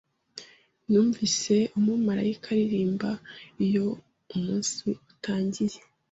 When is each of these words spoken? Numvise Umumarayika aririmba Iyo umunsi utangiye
Numvise 0.89 1.55
Umumarayika 1.77 2.47
aririmba 2.53 3.09
Iyo 3.65 3.85
umunsi 4.35 4.75
utangiye 5.13 5.79